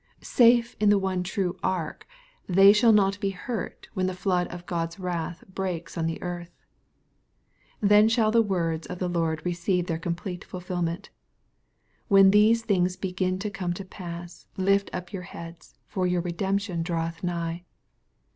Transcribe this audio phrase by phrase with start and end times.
[0.23, 2.07] Safe in the one true ark,
[2.47, 6.49] they shall not be hurt when the flood of God's wrath breaks on the earth.
[7.81, 11.11] Then shall the words of the Lord receive their complete fulfilment:"
[12.07, 16.81] when these things begin to come to pass, lift up your heads, for your redemption
[16.81, 17.63] draweth nigh."